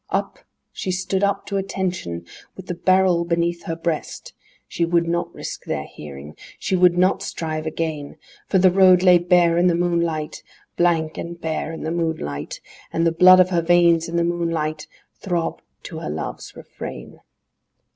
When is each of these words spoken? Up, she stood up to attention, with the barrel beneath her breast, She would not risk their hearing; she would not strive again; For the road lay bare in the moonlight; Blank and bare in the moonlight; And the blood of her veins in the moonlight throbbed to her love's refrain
Up, 0.09 0.39
she 0.71 0.89
stood 0.91 1.23
up 1.23 1.45
to 1.45 1.57
attention, 1.57 2.25
with 2.55 2.65
the 2.65 2.73
barrel 2.73 3.23
beneath 3.23 3.65
her 3.65 3.75
breast, 3.75 4.33
She 4.67 4.83
would 4.83 5.07
not 5.07 5.31
risk 5.31 5.65
their 5.65 5.83
hearing; 5.85 6.35
she 6.57 6.75
would 6.75 6.97
not 6.97 7.21
strive 7.21 7.67
again; 7.67 8.17
For 8.47 8.57
the 8.57 8.71
road 8.71 9.03
lay 9.03 9.19
bare 9.19 9.59
in 9.59 9.67
the 9.67 9.75
moonlight; 9.75 10.41
Blank 10.75 11.19
and 11.19 11.39
bare 11.39 11.71
in 11.71 11.83
the 11.83 11.91
moonlight; 11.91 12.61
And 12.91 13.05
the 13.05 13.11
blood 13.11 13.39
of 13.39 13.51
her 13.51 13.61
veins 13.61 14.09
in 14.09 14.15
the 14.15 14.23
moonlight 14.23 14.87
throbbed 15.19 15.61
to 15.83 15.99
her 15.99 16.09
love's 16.09 16.55
refrain 16.55 17.19